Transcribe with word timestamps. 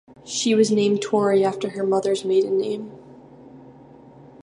She 0.25 0.55
was 0.55 0.71
named 0.71 1.03
Torrey 1.03 1.45
after 1.45 1.69
her 1.69 1.85
mother's 1.85 2.25
maiden 2.25 2.57
name. 2.57 2.91